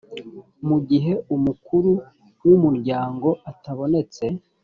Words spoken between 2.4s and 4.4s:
w umuryango atabonetse